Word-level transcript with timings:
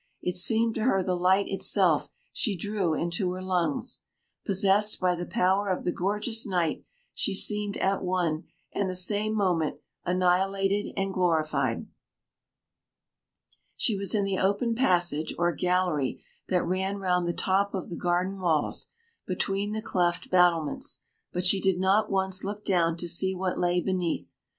It 0.19 0.35
seemed 0.35 0.73
to 0.73 0.81
her 0.85 1.03
the 1.03 1.13
light 1.13 1.45
itself 1.47 2.09
she 2.33 2.57
drew 2.57 2.95
into 2.95 3.31
her 3.33 3.41
lungs. 3.43 4.01
Possessed 4.43 4.99
by 4.99 5.13
the 5.13 5.27
power 5.27 5.69
of 5.69 5.83
the 5.83 5.91
gorgeous 5.91 6.43
night, 6.47 6.83
she 7.13 7.35
seemed 7.35 7.77
at 7.77 8.03
one 8.03 8.45
and 8.73 8.89
the 8.89 8.95
same 8.95 9.35
moment 9.35 9.77
annihilated 10.03 10.91
and 10.97 11.13
glorified. 11.13 11.85
She 13.77 13.95
was 13.95 14.15
in 14.15 14.23
the 14.23 14.39
open 14.39 14.73
passage 14.73 15.35
or 15.37 15.53
gallery 15.53 16.19
that 16.47 16.65
ran 16.65 16.97
round 16.97 17.27
the 17.27 17.31
top 17.33 17.75
of 17.75 17.89
the 17.91 17.95
garden 17.95 18.39
walls, 18.39 18.87
between 19.27 19.71
the 19.71 19.83
cleft 19.83 20.31
battlements, 20.31 21.01
but 21.31 21.45
she 21.45 21.61
did 21.61 21.79
not 21.79 22.09
once 22.09 22.43
look 22.43 22.65
down 22.65 22.97
to 22.97 23.07
see 23.07 23.35
what 23.35 23.59
lay 23.59 23.79
beneath. 23.79 24.35